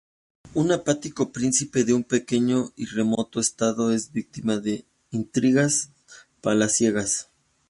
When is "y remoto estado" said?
2.75-3.91